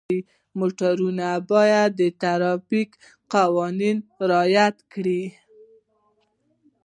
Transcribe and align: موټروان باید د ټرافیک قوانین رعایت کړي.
موټروان 0.59 1.19
باید 1.49 1.89
د 1.99 2.01
ټرافیک 2.21 2.89
قوانین 3.33 3.97
رعایت 4.31 4.75
کړي. 4.91 5.23